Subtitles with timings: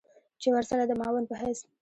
[0.41, 1.59] چې ورسره د معاون په حېث